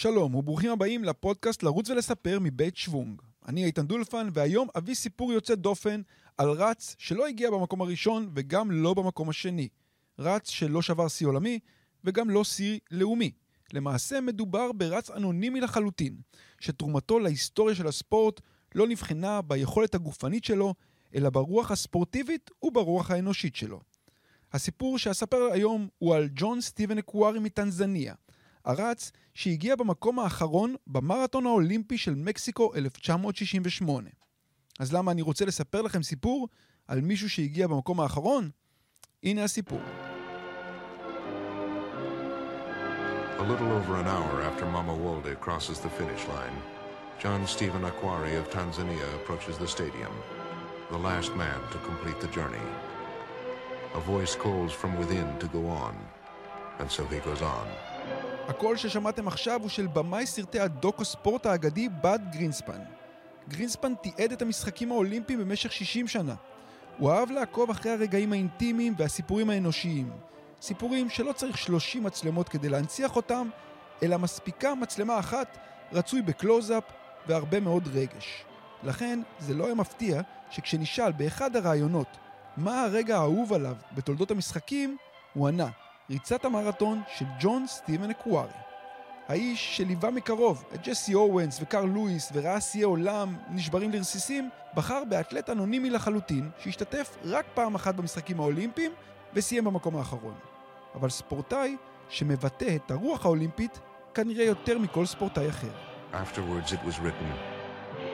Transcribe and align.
שלום 0.00 0.34
וברוכים 0.34 0.70
הבאים 0.70 1.04
לפודקאסט 1.04 1.62
לרוץ 1.62 1.90
ולספר 1.90 2.38
מבית 2.40 2.76
שוונג. 2.76 3.22
אני 3.48 3.64
איתן 3.64 3.86
דולפן, 3.86 4.28
והיום 4.32 4.68
אביא 4.76 4.94
סיפור 4.94 5.32
יוצא 5.32 5.54
דופן 5.54 6.00
על 6.36 6.50
רץ 6.50 6.96
שלא 6.98 7.26
הגיע 7.26 7.50
במקום 7.50 7.82
הראשון 7.82 8.30
וגם 8.34 8.70
לא 8.70 8.94
במקום 8.94 9.28
השני. 9.28 9.68
רץ 10.18 10.50
שלא 10.50 10.82
שבר 10.82 11.08
שיא 11.08 11.26
עולמי 11.26 11.58
וגם 12.04 12.30
לא 12.30 12.44
שיא 12.44 12.78
לאומי. 12.90 13.30
למעשה 13.72 14.20
מדובר 14.20 14.72
ברץ 14.72 15.10
אנונימי 15.10 15.60
לחלוטין, 15.60 16.16
שתרומתו 16.60 17.18
להיסטוריה 17.18 17.74
של 17.74 17.86
הספורט 17.86 18.40
לא 18.74 18.88
נבחנה 18.88 19.42
ביכולת 19.42 19.94
הגופנית 19.94 20.44
שלו, 20.44 20.74
אלא 21.14 21.30
ברוח 21.30 21.70
הספורטיבית 21.70 22.50
וברוח 22.62 23.10
האנושית 23.10 23.56
שלו. 23.56 23.80
הסיפור 24.52 24.98
שאספר 24.98 25.48
היום 25.52 25.88
הוא 25.98 26.14
על 26.14 26.28
ג'ון 26.34 26.60
סטיבן 26.60 26.98
אקוארי 26.98 27.38
מטנזניה, 27.38 28.14
הרץ 28.64 29.12
שהגיע 29.34 29.76
במקום 29.76 30.18
האחרון 30.18 30.74
במרתון 30.86 31.46
האולימפי 31.46 31.98
של 31.98 32.14
מקסיקו 32.14 32.74
1968. 32.74 34.10
אז 34.78 34.92
למה 34.92 35.12
אני 35.12 35.22
רוצה 35.22 35.44
לספר 35.44 35.82
לכם 35.82 36.02
סיפור 36.02 36.48
על 36.88 37.00
מישהו 37.00 37.30
שהגיע 37.30 37.66
במקום 37.66 38.00
האחרון? 38.00 38.50
הנה 39.22 39.44
הסיפור. 39.44 39.80
A 43.38 43.44
little 43.52 43.70
over 43.78 43.94
an 43.96 44.08
hour 44.08 44.42
after 44.42 44.66
Mama 44.66 44.94
Walde 45.04 45.34
crosses 45.40 45.78
the 45.78 45.88
finish 45.88 46.26
line, 46.26 46.56
John 47.22 47.46
Stephen 47.46 47.82
Aquari 47.82 48.36
of 48.36 48.50
Tanzania 48.50 49.08
approaches 49.14 49.56
the 49.58 49.68
stadium, 49.76 50.12
the 50.90 50.98
last 50.98 51.30
man 51.36 51.60
to 51.70 51.78
complete 51.78 52.20
the 52.20 52.32
journey. 52.38 52.68
A 53.94 54.00
voice 54.00 54.34
calls 54.34 54.72
from 54.72 54.98
within 54.98 55.28
to 55.38 55.46
go 55.46 55.66
on, 55.66 55.94
and 56.80 56.90
so 56.90 57.04
he 57.06 57.18
goes 57.20 57.42
on. 57.42 57.66
הקול 58.48 58.76
ששמעתם 58.76 59.28
עכשיו 59.28 59.60
הוא 59.60 59.68
של 59.68 59.86
במאי 59.86 60.26
סרטי 60.26 60.60
הדוקו 60.60 61.04
ספורט 61.04 61.46
האגדי 61.46 61.88
בד 61.88 62.18
גרינספן. 62.32 62.80
גרינספן 63.48 63.94
תיעד 63.94 64.32
את 64.32 64.42
המשחקים 64.42 64.92
האולימפיים 64.92 65.38
במשך 65.38 65.72
60 65.72 66.08
שנה. 66.08 66.34
הוא 66.98 67.12
אהב 67.12 67.30
לעקוב 67.30 67.70
אחרי 67.70 67.92
הרגעים 67.92 68.32
האינטימיים 68.32 68.94
והסיפורים 68.98 69.50
האנושיים. 69.50 70.10
סיפורים 70.60 71.10
שלא 71.10 71.32
צריך 71.32 71.58
30 71.58 72.02
מצלמות 72.02 72.48
כדי 72.48 72.68
להנציח 72.68 73.16
אותם, 73.16 73.48
אלא 74.02 74.16
מספיקה 74.16 74.74
מצלמה 74.74 75.18
אחת, 75.18 75.58
רצוי 75.92 76.22
בקלוזאפ 76.22 76.84
והרבה 77.26 77.60
מאוד 77.60 77.88
רגש. 77.94 78.44
לכן 78.82 79.20
זה 79.38 79.54
לא 79.54 79.64
היה 79.64 79.74
מפתיע 79.74 80.20
שכשנשאל 80.50 81.12
באחד 81.12 81.56
הראיונות 81.56 82.16
מה 82.56 82.82
הרגע 82.82 83.16
האהוב 83.16 83.52
עליו 83.52 83.76
בתולדות 83.92 84.30
המשחקים, 84.30 84.96
הוא 85.34 85.48
ענה, 85.48 85.68
ריצת 86.10 86.44
המרתון 86.44 87.02
של 87.16 87.24
ג'ון 87.40 87.66
סטיבן 87.66 88.10
אקוארי. 88.10 88.50
האיש 89.28 89.76
שליווה 89.76 90.10
מקרוב 90.10 90.64
את 90.74 90.86
ג'סי 90.86 91.14
אורנס 91.14 91.58
וקרל 91.62 91.88
לואיס 91.88 92.30
וראה 92.32 92.60
שיאי 92.60 92.82
עולם 92.82 93.36
נשברים 93.50 93.90
לרסיסים, 93.90 94.50
בחר 94.74 95.02
באתלט 95.08 95.50
אנונימי 95.50 95.90
לחלוטין 95.90 96.50
שהשתתף 96.58 97.16
רק 97.24 97.46
פעם 97.54 97.74
אחת 97.74 97.94
במשחקים 97.94 98.40
האולימפיים 98.40 98.92
וסיים 99.34 99.64
במקום 99.64 99.96
האחרון. 99.96 100.34
אבל 100.94 101.08
ספורטאי 101.08 101.76
שמבטא 102.08 102.76
את 102.76 102.90
הרוח 102.90 103.24
האולימפית 103.24 103.80
כנראה 104.14 104.44
יותר 104.44 104.78
מכל 104.78 105.06
ספורטאי 105.06 105.48
אחר. 105.48 105.72
Afterwards, 106.12 106.72
it 106.72 106.82
was 106.88 106.98
written 106.98 107.30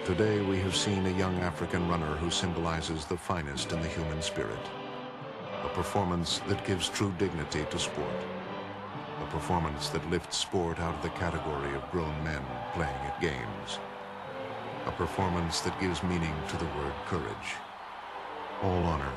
Today 0.05 0.41
we 0.51 0.59
have 0.59 0.77
seen 0.77 1.07
a 1.07 1.19
young 1.23 1.37
African 1.51 1.89
runner 1.89 2.15
who 2.21 2.31
symbolizes 2.31 3.01
the 3.07 3.17
finest 3.29 3.73
in 3.73 3.81
the 3.81 3.89
human 3.89 4.21
spirit. 4.21 4.84
A 5.65 5.71
performance 5.81 6.31
that 6.49 6.67
gives 6.69 6.89
true 6.89 7.13
dignity 7.19 7.63
to 7.73 7.79
sport. 7.79 8.19
A 9.25 9.27
performance 9.37 9.85
that 9.93 10.11
lifts 10.11 10.37
sport 10.47 10.77
out 10.79 10.95
of 10.97 11.03
the 11.03 11.15
category 11.23 11.73
of 11.79 11.91
grown 11.93 12.17
men 12.23 12.45
playing 12.75 13.03
at 13.11 13.21
games. 13.31 13.69
A 14.93 14.93
performance 15.03 15.57
that 15.65 15.81
gives 15.81 16.03
meaning 16.03 16.37
to 16.51 16.57
the 16.63 16.71
word 16.79 16.97
courage. 17.11 17.49
All 18.63 18.83
honor 18.93 19.15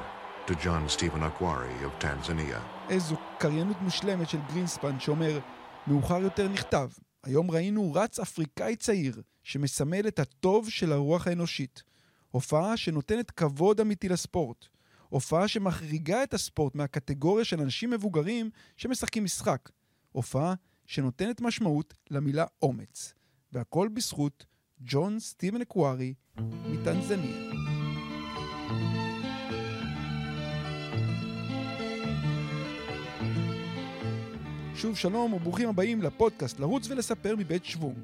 to 0.47 0.53
John 0.63 0.84
Stephen 0.88 1.24
Aquari 1.30 1.78
of 1.88 1.94
Tanzania. 2.00 2.62
איזו 2.90 3.16
קריינות 3.38 3.81
מושלמת 3.81 4.29
של 4.29 4.40
גרינספן 4.50 5.00
שאומר, 5.00 5.40
מאוחר 5.88 6.22
יותר 6.22 6.47
נכתב, 6.47 6.90
היום 7.24 7.52
ראינו 7.52 7.94
רץ 7.94 8.19
אפריקאי 8.19 8.75
צעיר 8.75 9.22
שמסמל 9.44 10.08
את 10.08 10.19
הטוב 10.19 10.69
של 10.69 10.91
הרוח 10.91 11.28
האנושית. 11.28 11.84
הופעה 12.31 12.78
שנותנת 12.78 13.31
כבוד 13.31 13.81
אמיתי 13.81 14.09
לספורט. 14.09 14.66
הופעה 15.09 15.47
שמחריגה 15.47 16.23
את 16.23 16.34
הספורט 16.34 16.75
מהקטגוריה 16.75 17.45
של 17.45 17.62
אנשים 17.62 17.90
מבוגרים 17.90 18.50
שמשחקים 18.78 19.23
משחק. 19.23 19.69
הופעה 20.12 20.53
שנותנת 20.85 21.41
משמעות 21.41 21.94
למילה 22.09 22.45
אומץ. 22.62 23.13
והכל 23.51 23.88
בזכות 23.94 24.46
ג'ון 24.79 25.19
סטיבן 25.19 25.62
אקוארי 25.62 26.13
מטנזניה. 26.40 27.51
שוב 34.75 34.97
שלום 34.97 35.34
וברוכים 35.34 35.69
הבאים 35.69 36.01
לפודקאסט 36.01 36.59
לרוץ 36.59 36.90
ולספר 36.90 37.35
מבית 37.35 37.66
שוונג. 37.66 37.97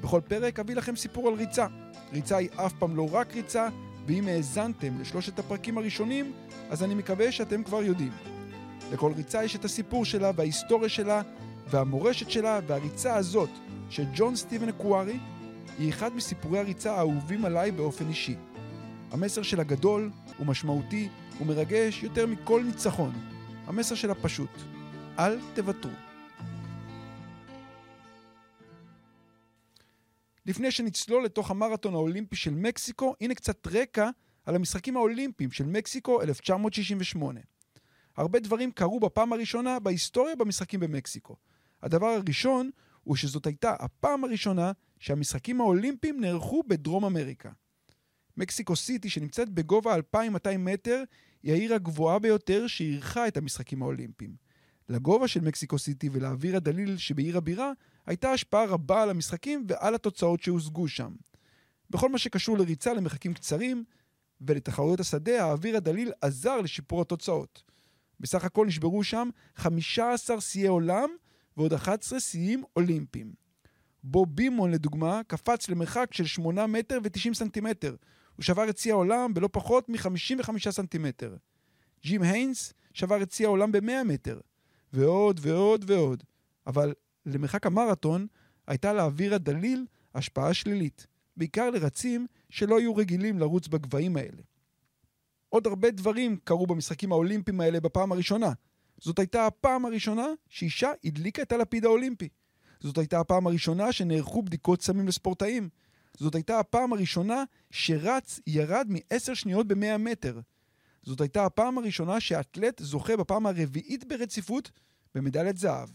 בכל 0.00 0.20
פרק 0.28 0.58
אביא 0.58 0.76
לכם 0.76 0.96
סיפור 0.96 1.28
על 1.28 1.34
ריצה. 1.34 1.66
ריצה 2.12 2.36
היא 2.36 2.48
אף 2.56 2.72
פעם 2.78 2.96
לא 2.96 3.14
רק 3.14 3.34
ריצה, 3.34 3.68
ואם 4.06 4.28
האזנתם 4.28 5.00
לשלושת 5.00 5.38
הפרקים 5.38 5.78
הראשונים, 5.78 6.32
אז 6.70 6.82
אני 6.82 6.94
מקווה 6.94 7.32
שאתם 7.32 7.62
כבר 7.62 7.82
יודעים. 7.82 8.12
לכל 8.92 9.12
ריצה 9.16 9.44
יש 9.44 9.56
את 9.56 9.64
הסיפור 9.64 10.04
שלה 10.04 10.30
וההיסטוריה 10.36 10.88
שלה 10.88 11.22
והמורשת 11.66 12.30
שלה, 12.30 12.60
והריצה 12.66 13.14
הזאת 13.14 13.50
של 13.90 14.04
ג'ון 14.14 14.36
סטיבן 14.36 14.68
אקוארי 14.68 15.18
היא 15.78 15.88
אחד 15.88 16.16
מסיפורי 16.16 16.58
הריצה 16.58 16.94
האהובים 16.94 17.44
עליי 17.44 17.70
באופן 17.70 18.08
אישי. 18.08 18.36
המסר 19.10 19.42
שלה 19.42 19.62
גדול, 19.62 20.10
הוא 20.38 20.46
משמעותי, 20.46 21.08
הוא 21.38 21.46
מרגש 21.46 22.02
יותר 22.02 22.26
מכל 22.26 22.62
ניצחון. 22.64 23.12
המסר 23.66 23.94
שלה 23.94 24.14
פשוט, 24.14 24.50
אל 25.18 25.38
תוותרו. 25.54 25.90
לפני 30.46 30.70
שנצלול 30.70 31.24
לתוך 31.24 31.50
המרתון 31.50 31.94
האולימפי 31.94 32.36
של 32.36 32.54
מקסיקו, 32.54 33.14
הנה 33.20 33.34
קצת 33.34 33.66
רקע 33.66 34.10
על 34.44 34.54
המשחקים 34.54 34.96
האולימפיים 34.96 35.50
של 35.50 35.66
מקסיקו 35.66 36.22
1968. 36.22 37.40
הרבה 38.16 38.40
דברים 38.40 38.70
קרו 38.72 39.00
בפעם 39.00 39.32
הראשונה 39.32 39.78
בהיסטוריה 39.78 40.36
במשחקים 40.36 40.80
במקסיקו. 40.80 41.36
הדבר 41.82 42.06
הראשון 42.06 42.70
הוא 43.04 43.16
שזאת 43.16 43.46
הייתה 43.46 43.74
הפעם 43.78 44.24
הראשונה 44.24 44.72
שהמשחקים 44.98 45.60
האולימפיים 45.60 46.20
נערכו 46.20 46.62
בדרום 46.68 47.04
אמריקה. 47.04 47.50
מקסיקו 48.36 48.76
סיטי, 48.76 49.10
שנמצאת 49.10 49.48
בגובה 49.48 49.94
2,200 49.94 50.64
מטר, 50.64 51.02
היא 51.42 51.52
העיר 51.52 51.74
הגבוהה 51.74 52.18
ביותר 52.18 52.66
שאירחה 52.66 53.28
את 53.28 53.36
המשחקים 53.36 53.82
האולימפיים. 53.82 54.36
לגובה 54.88 55.28
של 55.28 55.40
מקסיקו 55.40 55.78
סיטי 55.78 56.08
ולאוויר 56.12 56.56
הדליל 56.56 56.96
שבעיר 56.96 57.36
הבירה 57.36 57.72
הייתה 58.06 58.30
השפעה 58.30 58.64
רבה 58.64 59.02
על 59.02 59.10
המשחקים 59.10 59.64
ועל 59.68 59.94
התוצאות 59.94 60.42
שהושגו 60.42 60.88
שם. 60.88 61.12
בכל 61.90 62.08
מה 62.08 62.18
שקשור 62.18 62.58
לריצה 62.58 62.92
למרחקים 62.92 63.34
קצרים 63.34 63.84
ולתחרויות 64.40 65.00
השדה, 65.00 65.44
האוויר 65.44 65.76
הדליל 65.76 66.12
עזר 66.20 66.60
לשיפור 66.60 67.02
התוצאות. 67.02 67.62
בסך 68.20 68.44
הכל 68.44 68.66
נשברו 68.66 69.04
שם 69.04 69.28
15 69.56 70.40
שיאי 70.40 70.66
עולם 70.66 71.08
ועוד 71.56 71.72
11 71.72 72.20
שיאים 72.20 72.62
אולימפיים. 72.76 73.32
בו 74.04 74.26
בימון 74.26 74.70
לדוגמה 74.70 75.20
קפץ 75.26 75.68
למרחק 75.68 76.14
של 76.14 76.24
8 76.26 76.66
מטר 76.66 76.98
ו-90 77.04 77.34
סנטימטר. 77.34 77.96
הוא 78.36 78.42
שבר 78.42 78.68
את 78.70 78.78
שיא 78.78 78.92
העולם 78.92 79.34
בלא 79.34 79.48
פחות 79.52 79.88
מ-55 79.88 80.70
סנטימטר. 80.70 81.36
ג'ים 82.04 82.22
היינס 82.22 82.72
שבר 82.94 83.22
את 83.22 83.32
שיא 83.32 83.46
העולם 83.46 83.72
ב-100 83.72 84.04
מטר. 84.04 84.40
ועוד 84.92 85.40
ועוד 85.42 85.84
ועוד. 85.90 86.22
אבל 86.66 86.92
למרחק 87.26 87.66
המרתון 87.66 88.26
הייתה 88.66 88.92
לאוויר 88.92 89.34
הדליל 89.34 89.86
השפעה 90.14 90.54
שלילית, 90.54 91.06
בעיקר 91.36 91.70
לרצים 91.70 92.26
שלא 92.50 92.78
היו 92.78 92.96
רגילים 92.96 93.38
לרוץ 93.38 93.68
בגבהים 93.68 94.16
האלה. 94.16 94.42
עוד 95.48 95.66
הרבה 95.66 95.90
דברים 95.90 96.36
קרו 96.44 96.66
במשחקים 96.66 97.12
האולימפיים 97.12 97.60
האלה 97.60 97.80
בפעם 97.80 98.12
הראשונה. 98.12 98.52
זאת 99.00 99.18
הייתה 99.18 99.46
הפעם 99.46 99.84
הראשונה 99.84 100.26
שאישה 100.48 100.90
הדליקה 101.04 101.42
את 101.42 101.52
הלפיד 101.52 101.84
האולימפי. 101.84 102.28
זאת 102.80 102.98
הייתה 102.98 103.20
הפעם 103.20 103.46
הראשונה 103.46 103.92
שנערכו 103.92 104.42
בדיקות 104.42 104.82
סמים 104.82 105.08
לספורטאים. 105.08 105.68
זאת 106.18 106.34
הייתה 106.34 106.58
הפעם 106.58 106.92
הראשונה 106.92 107.44
שרץ 107.70 108.40
ירד 108.46 108.86
מ-10 108.88 109.34
שניות 109.34 109.66
ב-100 109.68 109.98
מטר. 109.98 110.40
זאת 111.02 111.20
הייתה 111.20 111.46
הפעם 111.46 111.78
הראשונה 111.78 112.20
שאתלט 112.20 112.82
זוכה 112.82 113.16
בפעם 113.16 113.46
הרביעית 113.46 114.04
ברציפות 114.04 114.70
במדליית 115.14 115.56
זהב. 115.56 115.88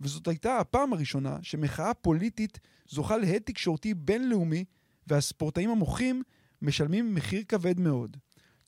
וזאת 0.00 0.28
הייתה 0.28 0.58
הפעם 0.58 0.92
הראשונה 0.92 1.36
שמחאה 1.42 1.94
פוליטית 1.94 2.58
זוכה 2.88 3.16
להד 3.16 3.42
תקשורתי 3.44 3.94
בינלאומי 3.94 4.64
והספורטאים 5.06 5.70
המוחים 5.70 6.22
משלמים 6.62 7.14
מחיר 7.14 7.42
כבד 7.48 7.80
מאוד. 7.80 8.16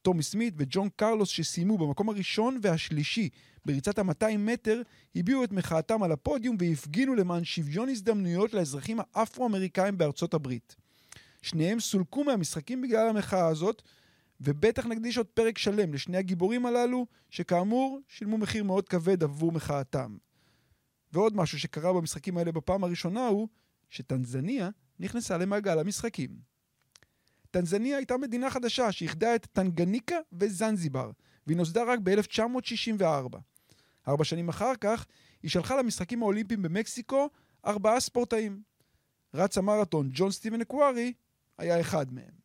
טומי 0.03 0.23
סמית 0.23 0.55
וג'ון 0.57 0.89
קרלוס 0.97 1.29
שסיימו 1.29 1.79
במקום 1.79 2.09
הראשון 2.09 2.59
והשלישי 2.63 3.29
בריצת 3.65 3.99
ה-200 3.99 4.39
מטר, 4.39 4.83
הביעו 5.15 5.45
את 5.45 5.53
מחאתם 5.53 6.03
על 6.03 6.13
הפודיום 6.13 6.57
והפגינו 6.59 7.15
למען 7.15 7.45
שוויון 7.45 7.89
הזדמנויות 7.89 8.55
לאזרחים 8.55 8.99
האפרו-אמריקאים 9.15 9.99
בארצות 9.99 10.35
הברית. 10.35 10.77
שניהם 11.43 11.81
סולקו 11.81 12.25
מהמשחקים 12.25 12.83
בגלל 12.83 13.09
המחאה 13.09 13.47
הזאת, 13.47 13.83
ובטח 14.41 14.87
נקדיש 14.87 15.19
עוד 15.19 15.27
פרק 15.27 15.59
שלם 15.59 15.95
לשני 15.95 16.17
הגיבורים 16.17 16.67
הללו, 16.67 17.07
שכאמור 17.31 18.01
שילמו 18.09 18.39
מחיר 18.39 18.65
מאוד 18.65 18.89
כבד 18.89 19.23
עבור 19.23 19.53
מחאתם. 19.53 20.17
ועוד 21.13 21.37
משהו 21.37 21.59
שקרה 21.59 21.93
במשחקים 21.93 22.39
האלה 22.39 22.53
בפעם 22.53 22.85
הראשונה 22.85 23.27
הוא 23.27 23.49
שטנזניה 23.91 24.71
נכנסה 25.01 25.39
למעגל 25.39 25.79
המשחקים. 25.79 26.31
טנזניה 27.51 27.97
הייתה 27.97 28.17
מדינה 28.17 28.51
חדשה 28.51 28.93
שאיחדה 28.93 29.35
את 29.35 29.47
טנגניקה 29.53 30.17
וזנזיבר, 30.33 31.11
והיא 31.47 31.57
נוסדה 31.57 31.85
רק 31.85 31.99
ב-1964. 32.03 33.37
ארבע 34.09 34.25
שנים 34.25 34.49
אחר 34.49 34.73
כך, 34.81 35.07
היא 35.43 35.51
שלחה 35.51 35.77
למשחקים 35.77 36.23
האולימפיים 36.23 36.63
במקסיקו 36.63 37.29
ארבעה 37.67 38.01
ספורטאים. 38.01 38.63
רץ 39.35 39.59
המרתון 39.59 40.11
ג'ון 40.13 40.31
סטיבן 40.31 40.61
אקווארי 40.61 41.13
היה 41.59 41.81
אחד 41.81 42.13
מהם. 42.13 42.43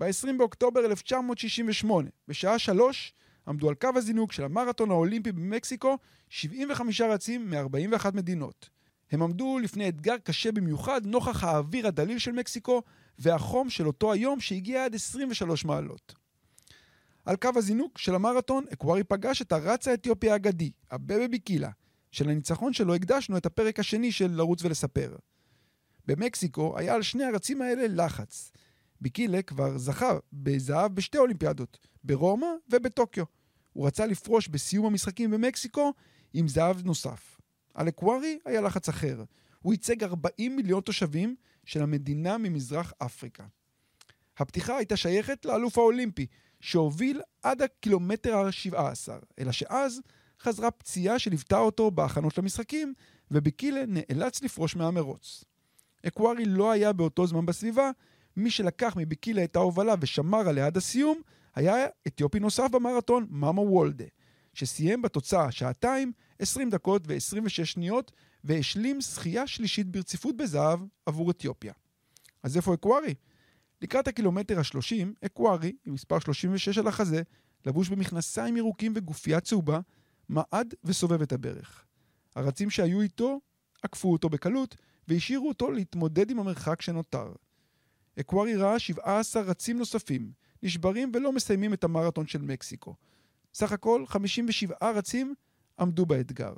ב-20 0.00 0.32
באוקטובר 0.38 0.84
1968, 0.84 2.10
בשעה 2.28 2.58
שלוש, 2.58 3.12
עמדו 3.48 3.68
על 3.68 3.74
קו 3.74 3.88
הזינוק 3.96 4.32
של 4.32 4.44
המרתון 4.44 4.90
האולימפי 4.90 5.32
במקסיקו 5.32 5.98
75 6.28 7.00
רצים 7.00 7.50
מ-41 7.50 8.10
מדינות. 8.14 8.68
הם 9.12 9.22
עמדו 9.22 9.58
לפני 9.58 9.88
אתגר 9.88 10.18
קשה 10.18 10.52
במיוחד 10.52 11.06
נוכח 11.06 11.44
האוויר 11.44 11.86
הדליל 11.86 12.18
של 12.18 12.32
מקסיקו 12.32 12.82
והחום 13.18 13.70
של 13.70 13.86
אותו 13.86 14.12
היום 14.12 14.40
שהגיע 14.40 14.84
עד 14.84 14.94
23 14.94 15.64
מעלות. 15.64 16.14
על 17.24 17.36
קו 17.36 17.48
הזינוק 17.56 17.98
של 17.98 18.14
המרתון, 18.14 18.64
אקווארי 18.72 19.04
פגש 19.04 19.42
את 19.42 19.52
הרץ 19.52 19.88
האתיופי 19.88 20.30
האגדי, 20.30 20.70
הבבה 20.90 21.28
ביקילה, 21.28 21.70
שלניצחון 22.10 22.72
שלו 22.72 22.94
הקדשנו 22.94 23.36
את 23.36 23.46
הפרק 23.46 23.78
השני 23.78 24.12
של 24.12 24.30
לרוץ 24.30 24.64
ולספר. 24.64 25.16
במקסיקו 26.06 26.78
היה 26.78 26.94
על 26.94 27.02
שני 27.02 27.24
הרצים 27.24 27.62
האלה 27.62 28.04
לחץ. 28.04 28.52
ביקילה 29.00 29.42
כבר 29.42 29.78
זכה 29.78 30.18
בזהב 30.32 30.94
בשתי 30.94 31.18
אולימפיאדות, 31.18 31.78
ברומא 32.04 32.46
ובטוקיו. 32.68 33.24
הוא 33.72 33.86
רצה 33.86 34.06
לפרוש 34.06 34.48
בסיום 34.48 34.86
המשחקים 34.86 35.30
במקסיקו 35.30 35.92
עם 36.32 36.48
זהב 36.48 36.82
נוסף. 36.84 37.40
על 37.74 37.88
אקווארי 37.88 38.38
היה 38.44 38.60
לחץ 38.60 38.88
אחר. 38.88 39.24
הוא 39.62 39.72
ייצג 39.72 40.04
40 40.04 40.56
מיליון 40.56 40.80
תושבים 40.80 41.36
של 41.64 41.82
המדינה 41.82 42.38
ממזרח 42.38 42.92
אפריקה. 42.98 43.44
הפתיחה 44.38 44.76
הייתה 44.76 44.96
שייכת 44.96 45.44
לאלוף 45.44 45.78
האולימפי, 45.78 46.26
שהוביל 46.60 47.20
עד 47.42 47.62
הקילומטר 47.62 48.36
ה-17, 48.36 49.08
אלא 49.38 49.52
שאז 49.52 50.00
חזרה 50.40 50.70
פציעה 50.70 51.18
שליוותה 51.18 51.58
אותו 51.58 51.90
בהכנות 51.90 52.38
למשחקים, 52.38 52.94
וביקילה 53.30 53.82
נאלץ 53.86 54.42
לפרוש 54.42 54.76
מהמרוץ. 54.76 55.44
אקווארי 56.06 56.44
לא 56.44 56.70
היה 56.70 56.92
באותו 56.92 57.26
זמן 57.26 57.46
בסביבה, 57.46 57.90
מי 58.40 58.50
שלקח 58.50 58.94
מביקילה 58.96 59.44
את 59.44 59.56
ההובלה 59.56 59.94
ושמר 60.00 60.48
עליה 60.48 60.66
עד 60.66 60.76
הסיום, 60.76 61.20
היה 61.54 61.86
אתיופי 62.06 62.40
נוסף 62.40 62.70
במרתון, 62.70 63.26
מאמה 63.30 63.60
וולדה, 63.60 64.04
שסיים 64.54 65.02
בתוצאה 65.02 65.50
שעתיים, 65.50 66.12
20 66.38 66.70
דקות 66.70 67.02
ו-26 67.06 67.64
שניות, 67.64 68.12
והשלים 68.44 69.00
זכייה 69.00 69.46
שלישית 69.46 69.86
ברציפות 69.86 70.36
בזהב 70.36 70.80
עבור 71.06 71.30
אתיופיה. 71.30 71.72
אז 72.42 72.56
איפה 72.56 72.74
אקווארי? 72.74 73.14
לקראת 73.82 74.08
הקילומטר 74.08 74.58
ה-30, 74.58 75.26
אקווארי, 75.26 75.72
עם 75.86 75.94
מספר 75.94 76.18
36 76.18 76.78
על 76.78 76.86
החזה, 76.86 77.22
לבוש 77.66 77.88
במכנסיים 77.88 78.56
ירוקים 78.56 78.92
וגופייה 78.96 79.40
צהובה, 79.40 79.80
מעד 80.28 80.74
וסובב 80.84 81.22
את 81.22 81.32
הברך. 81.32 81.84
הרצים 82.36 82.70
שהיו 82.70 83.00
איתו 83.00 83.40
עקפו 83.82 84.12
אותו 84.12 84.28
בקלות 84.28 84.76
והשאירו 85.08 85.48
אותו 85.48 85.70
להתמודד 85.70 86.30
עם 86.30 86.38
המרחק 86.38 86.82
שנותר. 86.82 87.32
אקווארי 88.20 88.56
ראה 88.56 88.78
17 88.78 89.42
רצים 89.42 89.78
נוספים, 89.78 90.32
נשברים 90.62 91.12
ולא 91.14 91.32
מסיימים 91.32 91.74
את 91.74 91.84
המרתון 91.84 92.26
של 92.26 92.42
מקסיקו. 92.42 92.94
סך 93.54 93.72
הכל 93.72 94.04
57 94.06 94.90
רצים 94.90 95.34
עמדו 95.80 96.06
באתגר. 96.06 96.52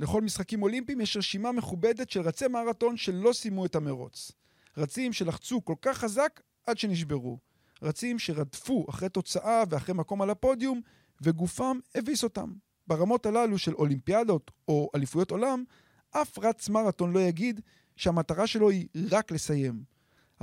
לכל 0.00 0.22
משחקים 0.22 0.62
אולימפיים 0.62 1.00
יש 1.00 1.16
רשימה 1.16 1.52
מכובדת 1.52 2.10
של 2.10 2.20
רצי 2.20 2.48
מרתון 2.48 2.96
שלא 2.96 3.32
סיימו 3.32 3.66
את 3.66 3.74
המרוץ. 3.74 4.32
רצים 4.76 5.12
שלחצו 5.12 5.64
כל 5.64 5.74
כך 5.82 5.98
חזק 5.98 6.40
עד 6.66 6.78
שנשברו. 6.78 7.38
רצים 7.82 8.18
שרדפו 8.18 8.86
אחרי 8.90 9.08
תוצאה 9.08 9.62
ואחרי 9.70 9.94
מקום 9.94 10.22
על 10.22 10.30
הפודיום, 10.30 10.80
וגופם 11.20 11.78
הביס 11.94 12.24
אותם. 12.24 12.52
ברמות 12.86 13.26
הללו 13.26 13.58
של 13.58 13.74
אולימפיאדות 13.74 14.50
או 14.68 14.90
אליפויות 14.94 15.30
עולם, 15.30 15.64
אף 16.10 16.38
רץ 16.38 16.68
מרתון 16.68 17.12
לא 17.12 17.20
יגיד 17.20 17.60
שהמטרה 17.96 18.46
שלו 18.46 18.70
היא 18.70 18.88
רק 19.10 19.30
לסיים. 19.32 19.91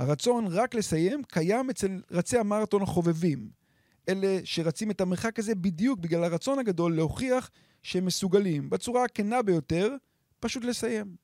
הרצון 0.00 0.46
רק 0.46 0.74
לסיים 0.74 1.22
קיים 1.22 1.70
אצל 1.70 2.02
רצי 2.10 2.38
המרתון 2.38 2.82
החובבים. 2.82 3.50
אלה 4.08 4.38
שרצים 4.44 4.90
את 4.90 5.00
המרחק 5.00 5.38
הזה 5.38 5.54
בדיוק 5.54 5.98
בגלל 5.98 6.24
הרצון 6.24 6.58
הגדול 6.58 6.96
להוכיח 6.96 7.50
שהם 7.82 8.06
מסוגלים, 8.06 8.70
בצורה 8.70 9.04
הכנה 9.04 9.42
ביותר, 9.42 9.94
פשוט 10.40 10.64
לסיים. 10.64 11.16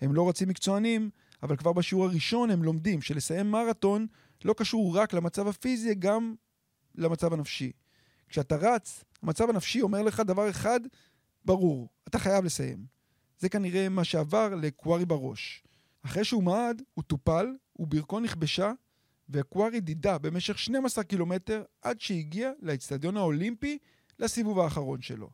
הם 0.00 0.14
לא 0.14 0.28
רצים 0.28 0.48
מקצוענים, 0.48 1.10
אבל 1.42 1.56
כבר 1.56 1.72
בשיעור 1.72 2.04
הראשון 2.04 2.50
הם 2.50 2.62
לומדים 2.62 3.02
שלסיים 3.02 3.50
מרתון 3.50 4.06
לא 4.44 4.54
קשור 4.56 4.96
רק 4.96 5.12
למצב 5.12 5.48
הפיזי, 5.48 5.94
גם 5.94 6.34
למצב 6.94 7.32
הנפשי. 7.32 7.72
כשאתה 8.28 8.56
רץ, 8.56 9.04
המצב 9.22 9.50
הנפשי 9.50 9.80
אומר 9.80 10.02
לך 10.02 10.20
דבר 10.20 10.50
אחד 10.50 10.80
ברור, 11.44 11.88
אתה 12.08 12.18
חייב 12.18 12.44
לסיים. 12.44 12.86
זה 13.38 13.48
כנראה 13.48 13.88
מה 13.88 14.04
שעבר 14.04 14.54
לקווארי 14.54 15.04
בראש. 15.04 15.62
אחרי 16.02 16.24
שהוא 16.24 16.42
מעד, 16.42 16.82
הוא 16.94 17.04
טופל, 17.04 17.46
וברכו 17.78 18.20
נכבשה, 18.20 18.72
וקווארי 19.28 19.80
דידה 19.80 20.18
במשך 20.18 20.58
12 20.58 21.04
קילומטר 21.04 21.62
עד 21.82 22.00
שהגיע 22.00 22.50
לאצטדיון 22.60 23.16
האולימפי 23.16 23.78
לסיבוב 24.18 24.58
האחרון 24.58 25.02
שלו. 25.02 25.30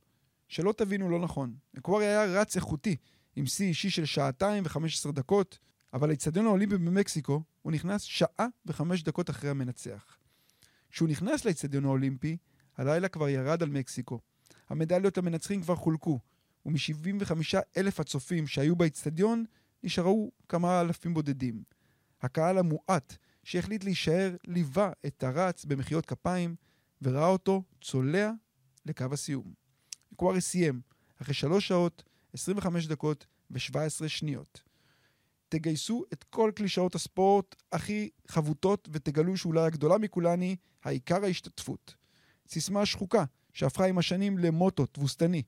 שלא 0.48 0.72
תבינו 0.72 1.10
לא 1.10 1.18
נכון, 1.18 1.54
קווארי 1.82 2.06
היה 2.06 2.24
רץ 2.24 2.56
איכותי, 2.56 2.96
עם 3.36 3.46
שיא 3.46 3.66
אישי 3.66 3.90
של 3.90 4.04
שעתיים 4.04 4.64
ו-15 4.66 5.12
דקות, 5.12 5.58
אבל 5.92 6.08
לאצטדיון 6.08 6.46
האולימפי 6.46 6.78
במקסיקו 6.78 7.42
הוא 7.62 7.72
נכנס 7.72 8.02
שעה 8.02 8.46
וחמש 8.66 9.02
דקות 9.02 9.30
אחרי 9.30 9.50
המנצח. 9.50 10.18
כשהוא 10.90 11.08
נכנס 11.08 11.44
לאצטדיון 11.44 11.84
האולימפי, 11.84 12.36
הלילה 12.76 13.08
כבר 13.08 13.28
ירד 13.28 13.62
על 13.62 13.68
מקסיקו. 13.68 14.20
המדליות 14.68 15.18
למנצחים 15.18 15.62
כבר 15.62 15.76
חולקו, 15.76 16.18
ומ-75 16.66 17.32
אלף 17.76 18.00
הצופים 18.00 18.46
שהיו 18.46 18.76
באצטדיון, 18.76 19.44
נשארו 19.82 20.32
כמה 20.48 20.80
אלפים 20.80 21.14
בודדים. 21.14 21.62
הקהל 22.22 22.58
המועט 22.58 23.16
שהחליט 23.44 23.84
להישאר 23.84 24.36
ליווה 24.44 24.92
את 25.06 25.22
הרץ 25.22 25.64
במחיאות 25.64 26.06
כפיים 26.06 26.56
וראה 27.02 27.26
אותו 27.26 27.62
צולע 27.80 28.30
לקו 28.86 29.06
הסיום. 29.12 29.54
אקוארי 30.14 30.40
סיים 30.40 30.80
אחרי 31.22 31.34
3 31.34 31.68
שעות, 31.68 32.02
25 32.32 32.86
דקות 32.86 33.26
ו-17 33.50 34.08
שניות. 34.08 34.62
תגייסו 35.48 36.04
את 36.12 36.24
כל 36.24 36.52
קלישאות 36.54 36.94
הספורט 36.94 37.56
הכי 37.72 38.10
חבוטות 38.28 38.88
ותגלו 38.92 39.36
שאולי 39.36 39.66
הגדולה 39.66 39.98
מכולן 39.98 40.40
היא 40.40 40.56
העיקר 40.84 41.24
ההשתתפות. 41.24 41.94
סיסמה 42.48 42.86
שחוקה 42.86 43.24
שהפכה 43.52 43.86
עם 43.86 43.98
השנים 43.98 44.38
למוטו 44.38 44.86
תבוסתני. 44.86 45.42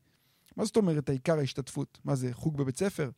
מה 0.56 0.64
זאת 0.64 0.76
אומרת 0.76 1.08
העיקר 1.08 1.38
ההשתתפות? 1.38 1.98
מה 2.04 2.14
זה, 2.14 2.32
חוג 2.32 2.56
בבית 2.56 2.78
ספר? 2.78 3.10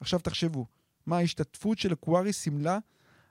עכשיו 0.00 0.20
תחשבו, 0.20 0.66
מה 1.06 1.16
ההשתתפות 1.16 1.78
של 1.78 1.92
אקווארי 1.92 2.32
סימלה 2.32 2.78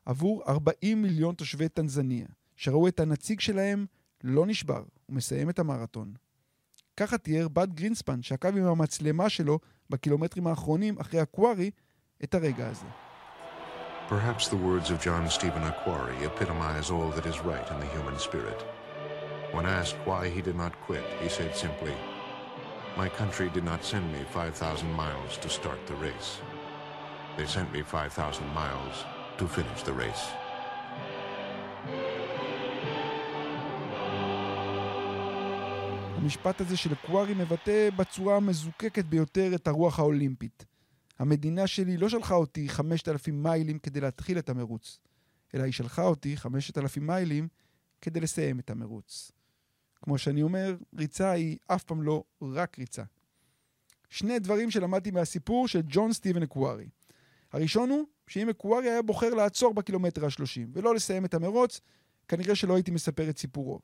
עבור 0.05 0.43
40 0.47 1.01
מיליון 1.01 1.35
תושבי 1.35 1.69
טנזניה, 1.69 2.27
שראו 2.55 2.87
את 2.87 2.99
הנציג 2.99 3.39
שלהם 3.39 3.85
לא 4.23 4.45
נשבר 4.45 4.83
ומסיים 5.09 5.49
את 5.49 5.59
המרתון. 5.59 6.13
ככה 6.97 7.17
תיאר 7.17 7.47
בד 7.47 7.73
גרינספן, 7.73 8.21
שעקב 8.21 8.57
עם 8.57 8.65
המצלמה 8.65 9.29
שלו 9.29 9.59
בקילומטרים 9.89 10.47
האחרונים 10.47 10.99
אחרי 10.99 11.21
אקווארי, 11.21 11.71
את 12.23 12.35
הרגע 12.35 12.67
הזה. 12.67 12.85
Perhaps 14.09 14.49
the 14.49 14.61
words 14.67 14.91
of 14.91 15.01
John 15.01 15.27
Stephen 15.29 15.63
Aquari 15.63 16.17
epitomize 16.29 16.91
all 16.91 17.09
that 17.15 17.25
is 17.25 17.39
right 17.39 17.67
in 17.71 17.79
the 17.79 17.91
human 17.95 18.19
spirit. 18.19 18.59
When 19.51 19.65
asked 19.65 19.97
why 20.09 20.29
he 20.29 20.41
did 20.47 20.57
not 20.63 20.79
quit, 20.85 21.05
he 21.21 21.29
said 21.37 21.51
simply, 21.55 21.95
My 23.01 23.09
country 23.09 23.49
did 23.49 23.65
not 23.71 23.83
send 23.83 24.05
me 24.13 24.21
5,000 24.31 24.91
miles 24.93 25.37
to 25.37 25.49
start 25.49 25.79
the 25.87 25.95
race. 25.95 26.31
They 27.37 27.45
sent 27.45 27.69
me 27.73 27.81
5,000 27.83 28.47
miles 28.55 29.03
to 29.37 29.47
finish 29.47 29.83
the 29.83 29.91
race. 29.91 30.25
המשפט 36.15 36.61
הזה 36.61 36.77
של 36.77 36.93
אקווארי 36.93 37.33
מבטא 37.33 37.89
בצורה 37.97 38.35
המזוקקת 38.35 39.05
ביותר 39.05 39.55
את 39.55 39.67
הרוח 39.67 39.99
האולימפית. 39.99 40.65
המדינה 41.19 41.67
שלי 41.67 41.97
לא 41.97 42.09
שלחה 42.09 42.35
אותי 42.35 42.69
5,000 42.69 43.43
מיילים 43.43 43.79
כדי 43.79 44.01
להתחיל 44.01 44.39
את 44.39 44.49
המרוץ, 44.49 44.99
אלא 45.55 45.63
היא 45.63 45.73
שלחה 45.73 46.03
אותי 46.03 46.37
5,000 46.37 47.07
מיילים 47.07 47.47
כדי 48.01 48.19
לסיים 48.19 48.59
את 48.59 48.69
המרוץ. 48.69 49.31
כמו 50.01 50.17
שאני 50.17 50.41
אומר, 50.41 50.75
ריצה 50.97 51.31
היא 51.31 51.57
אף 51.67 51.83
פעם 51.83 52.01
לא 52.01 52.23
רק 52.41 52.79
ריצה. 52.79 53.03
שני 54.09 54.39
דברים 54.39 54.71
שלמדתי 54.71 55.11
מהסיפור 55.11 55.67
של 55.67 55.81
ג'ון 55.87 56.13
סטיבן 56.13 56.43
אקווארי. 56.43 56.87
הראשון 57.51 57.89
הוא 57.89 58.05
שאם 58.27 58.49
אקווארי 58.49 58.89
היה 58.89 59.01
בוחר 59.01 59.33
לעצור 59.33 59.73
בקילומטר 59.73 60.25
ה-30 60.25 60.67
ולא 60.73 60.95
לסיים 60.95 61.25
את 61.25 61.33
המרוץ, 61.33 61.81
כנראה 62.27 62.55
שלא 62.55 62.75
הייתי 62.75 62.91
מספר 62.91 63.29
את 63.29 63.37
סיפורו. 63.37 63.79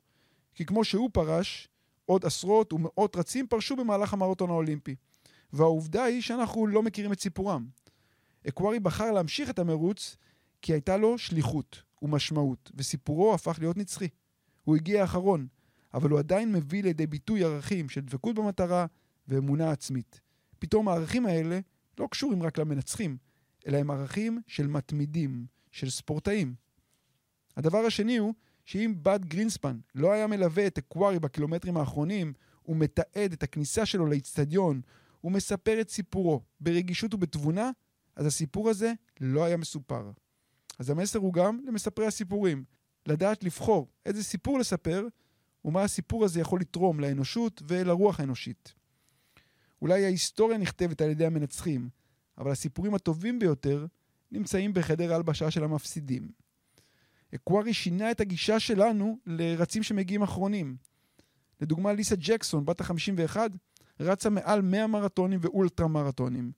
כי 0.54 0.64
כמו 0.64 0.84
שהוא 0.84 1.10
פרש, 1.12 1.68
עוד 2.06 2.24
עשרות 2.24 2.72
ומאות 2.72 3.16
רצים 3.16 3.46
פרשו 3.46 3.76
במהלך 3.76 4.12
המרתון 4.12 4.50
האולימפי. 4.50 4.94
והעובדה 5.52 6.04
היא 6.04 6.22
שאנחנו 6.22 6.66
לא 6.66 6.82
מכירים 6.82 7.12
את 7.12 7.20
סיפורם. 7.20 7.66
אקווארי 8.48 8.80
בחר 8.80 9.10
להמשיך 9.10 9.50
את 9.50 9.58
המרוץ 9.58 10.16
כי 10.62 10.72
הייתה 10.72 10.96
לו 10.96 11.18
שליחות 11.18 11.82
ומשמעות, 12.02 12.70
וסיפורו 12.74 13.34
הפך 13.34 13.56
להיות 13.58 13.76
נצחי. 13.76 14.08
הוא 14.64 14.76
הגיע 14.76 15.00
האחרון, 15.00 15.46
אבל 15.94 16.10
הוא 16.10 16.18
עדיין 16.18 16.52
מביא 16.52 16.82
לידי 16.82 17.06
ביטוי 17.06 17.44
ערכים 17.44 17.88
של 17.88 18.00
דבקות 18.00 18.34
במטרה 18.34 18.86
ואמונה 19.28 19.70
עצמית. 19.70 20.20
פתאום 20.58 20.88
הערכים 20.88 21.26
האלה 21.26 21.60
לא 21.98 22.08
קשורים 22.10 22.42
רק 22.42 22.58
למנצחים, 22.58 23.16
אלא 23.66 23.76
הם 23.78 23.90
ערכים 23.90 24.40
של 24.46 24.66
מתמידים, 24.66 25.46
של 25.70 25.90
ספורטאים. 25.90 26.54
הדבר 27.56 27.78
השני 27.78 28.16
הוא 28.16 28.34
שאם 28.64 28.94
בד 29.02 29.24
גרינספן 29.24 29.78
לא 29.94 30.12
היה 30.12 30.26
מלווה 30.26 30.66
את 30.66 30.78
אקווארי 30.78 31.18
בקילומטרים 31.18 31.76
האחרונים, 31.76 32.32
ומתעד 32.66 33.32
את 33.32 33.42
הכניסה 33.42 33.86
שלו 33.86 34.06
לאיצטדיון, 34.06 34.80
ומספר 35.24 35.80
את 35.80 35.90
סיפורו 35.90 36.42
ברגישות 36.60 37.14
ובתבונה, 37.14 37.70
אז 38.16 38.26
הסיפור 38.26 38.70
הזה 38.70 38.92
לא 39.20 39.44
היה 39.44 39.56
מסופר. 39.56 40.10
אז 40.78 40.90
המסר 40.90 41.18
הוא 41.18 41.32
גם 41.32 41.60
למספרי 41.66 42.06
הסיפורים, 42.06 42.64
לדעת 43.06 43.44
לבחור 43.44 43.88
איזה 44.06 44.24
סיפור 44.24 44.58
לספר, 44.58 45.06
ומה 45.64 45.82
הסיפור 45.82 46.24
הזה 46.24 46.40
יכול 46.40 46.60
לתרום 46.60 47.00
לאנושות 47.00 47.62
ולרוח 47.68 48.20
האנושית. 48.20 48.74
אולי 49.82 50.04
ההיסטוריה 50.04 50.58
נכתבת 50.58 51.00
על 51.00 51.10
ידי 51.10 51.26
המנצחים, 51.26 51.88
אבל 52.38 52.50
הסיפורים 52.50 52.94
הטובים 52.94 53.38
ביותר 53.38 53.86
נמצאים 54.30 54.74
בחדר 54.74 55.12
ההלבשה 55.12 55.50
של 55.50 55.64
המפסידים. 55.64 56.28
אקווארי 57.34 57.74
שינה 57.74 58.10
את 58.10 58.20
הגישה 58.20 58.60
שלנו 58.60 59.18
לרצים 59.26 59.82
שמגיעים 59.82 60.22
אחרונים. 60.22 60.76
לדוגמה, 61.60 61.92
ליסה 61.92 62.14
ג'קסון, 62.18 62.64
בת 62.64 62.80
ה-51, 62.80 63.36
רצה 64.00 64.30
מעל 64.30 64.62
100 64.62 64.86
מרתונים 64.86 65.38
ואולטרה 65.42 65.88
מרתונים. 65.88 66.52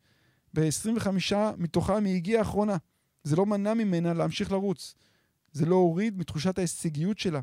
ב-25 0.55 1.35
מתוכם 1.57 2.05
היא 2.05 2.17
הגיעה 2.17 2.43
אחרונה. 2.43 2.77
זה 3.25 3.37
לא 3.37 3.47
מנע 3.47 3.75
ממנה 3.75 4.15
להמשיך 4.15 4.53
לרוץ. 4.53 4.95
זה 5.53 5.67
לא 5.67 5.75
הוריד 5.75 6.19
מתחושת 6.19 6.59
ההישגיות 6.59 7.19
שלה. 7.19 7.41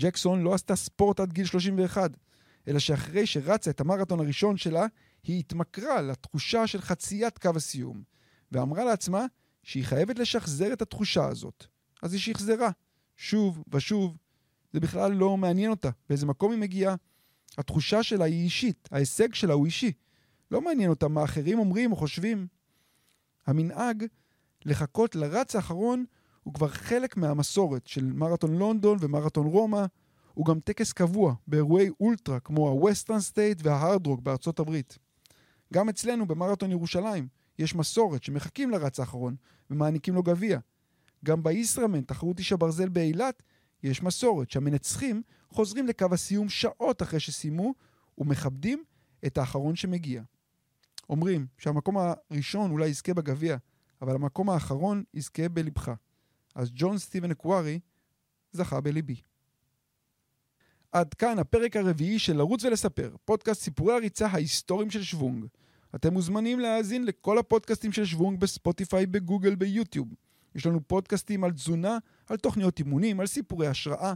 ג'קסון 0.00 0.42
לא 0.42 0.54
עשתה 0.54 0.76
ספורט 0.76 1.20
עד 1.20 1.32
גיל 1.32 1.46
31, 1.46 2.10
אלא 2.68 2.78
שאחרי 2.78 3.26
שרצה 3.26 3.70
את 3.70 3.80
המרתון 3.80 4.20
הראשון 4.20 4.56
שלה, 4.56 4.86
היא 5.22 5.38
התמכרה 5.38 6.02
לתחושה 6.02 6.66
של 6.66 6.80
חציית 6.80 7.38
קו 7.38 7.50
הסיום, 7.56 8.02
ואמרה 8.52 8.84
לעצמה 8.84 9.26
שהיא 9.62 9.84
חייבת 9.84 10.18
לשחזר 10.18 10.72
את 10.72 10.82
התחושה 10.82 11.26
הזאת. 11.26 11.66
אז 12.02 12.12
היא 12.12 12.20
שחזרה, 12.20 12.70
שוב 13.16 13.64
ושוב. 13.68 14.16
זה 14.72 14.80
בכלל 14.80 15.12
לא 15.12 15.36
מעניין 15.36 15.70
אותה 15.70 15.90
באיזה 16.08 16.26
מקום 16.26 16.52
היא 16.52 16.60
מגיעה. 16.60 16.94
התחושה 17.58 18.02
שלה 18.02 18.24
היא 18.24 18.44
אישית, 18.44 18.88
ההישג 18.92 19.34
שלה 19.34 19.54
הוא 19.54 19.66
אישי. 19.66 19.92
לא 20.50 20.60
מעניין 20.60 20.90
אותה 20.90 21.08
מה 21.08 21.24
אחרים 21.24 21.58
אומרים 21.58 21.92
או 21.92 21.96
חושבים. 21.96 22.46
המנהג 23.46 24.04
לחכות 24.64 25.14
לרץ 25.14 25.56
האחרון 25.56 26.04
הוא 26.42 26.54
כבר 26.54 26.68
חלק 26.68 27.16
מהמסורת 27.16 27.86
של 27.86 28.12
מרתון 28.12 28.56
לונדון 28.56 28.98
ומרתון 29.00 29.46
רומא. 29.46 29.84
הוא 30.34 30.46
גם 30.46 30.60
טקס 30.60 30.92
קבוע 30.92 31.34
באירועי 31.46 31.90
אולטרה 32.00 32.40
כמו 32.40 32.68
ה 32.68 32.75
Western 32.75 33.20
States 33.20 33.58
וה 33.62 33.74
Hardrock 33.74 34.24
בארצות 34.24 34.58
הברית. 34.58 34.98
גם 35.72 35.88
אצלנו 35.88 36.26
במרתון 36.26 36.70
ירושלים 36.70 37.28
יש 37.58 37.74
מסורת 37.74 38.22
שמחכים 38.22 38.70
לרץ 38.70 39.00
האחרון 39.00 39.36
ומעניקים 39.70 40.14
לו 40.14 40.22
גביע. 40.22 40.58
גם 41.24 41.42
בישראמנט, 41.42 42.08
תחרות 42.08 42.38
איש 42.38 42.52
הברזל 42.52 42.88
באילת, 42.88 43.42
יש 43.82 44.02
מסורת 44.02 44.50
שהמנצחים 44.50 45.22
חוזרים 45.50 45.86
לקו 45.86 46.06
הסיום 46.12 46.48
שעות 46.48 47.02
אחרי 47.02 47.20
שסיימו 47.20 47.74
ומכבדים 48.18 48.84
את 49.26 49.38
האחרון 49.38 49.76
שמגיע. 49.76 50.22
אומרים 51.08 51.46
שהמקום 51.58 51.96
הראשון 52.30 52.70
אולי 52.70 52.86
יזכה 52.88 53.14
בגביע, 53.14 53.56
אבל 54.02 54.14
המקום 54.14 54.50
האחרון 54.50 55.04
יזכה 55.14 55.48
בלבך. 55.48 55.92
אז 56.54 56.70
ג'ון 56.74 56.98
סטיבן 56.98 57.30
אקווארי 57.30 57.80
זכה 58.52 58.80
בליבי. 58.80 59.20
עד 60.94 61.14
כאן 61.14 61.38
הפרק 61.38 61.76
הרביעי 61.76 62.18
של 62.18 62.36
לרוץ 62.36 62.64
ולספר, 62.64 63.14
פודקאסט 63.24 63.62
סיפורי 63.62 63.94
הריצה 63.94 64.26
ההיסטוריים 64.26 64.90
של 64.90 65.02
שוונג. 65.02 65.46
אתם 65.94 66.12
מוזמנים 66.12 66.60
להאזין 66.60 67.06
לכל 67.06 67.38
הפודקאסטים 67.38 67.92
של 67.92 68.04
שוונג 68.04 68.40
בספוטיפיי, 68.40 69.06
בגוגל, 69.06 69.54
ביוטיוב. 69.54 70.08
יש 70.54 70.66
לנו 70.66 70.80
פודקאסטים 70.86 71.44
על 71.44 71.52
תזונה, 71.52 71.98
על 72.28 72.36
תוכניות 72.36 72.78
אימונים, 72.78 73.20
על 73.20 73.26
סיפורי 73.26 73.66
השראה. 73.66 74.12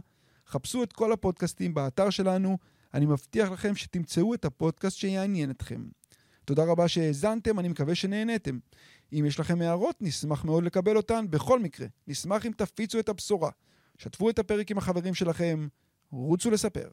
חפשו 0.47 0.83
את 0.83 0.93
כל 0.93 1.11
הפודקאסטים 1.11 1.73
באתר 1.73 2.09
שלנו, 2.09 2.57
אני 2.93 3.05
מבטיח 3.05 3.51
לכם 3.51 3.75
שתמצאו 3.75 4.33
את 4.33 4.45
הפודקאסט 4.45 4.97
שיעניין 4.97 5.51
אתכם. 5.51 5.83
תודה 6.45 6.63
רבה 6.63 6.87
שהאזנתם, 6.87 7.59
אני 7.59 7.67
מקווה 7.67 7.95
שנהניתם. 7.95 8.59
אם 9.13 9.23
יש 9.27 9.39
לכם 9.39 9.61
הערות, 9.61 9.95
נשמח 10.01 10.45
מאוד 10.45 10.63
לקבל 10.63 10.97
אותן. 10.97 11.25
בכל 11.29 11.59
מקרה, 11.59 11.87
נשמח 12.07 12.45
אם 12.45 12.51
תפיצו 12.57 12.99
את 12.99 13.09
הבשורה. 13.09 13.49
שתפו 13.97 14.29
את 14.29 14.39
הפרק 14.39 14.71
עם 14.71 14.77
החברים 14.77 15.13
שלכם, 15.13 15.67
רוצו 16.11 16.51
לספר. 16.51 16.89